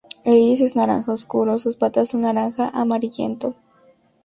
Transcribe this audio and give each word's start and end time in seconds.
El 0.25 0.35
iris 0.35 0.61
es 0.61 0.75
naranja 0.75 1.11
oscuro, 1.11 1.59
sus 1.59 1.77
patas 1.77 2.09
son 2.09 2.21
naranja-amarillento. 2.21 3.53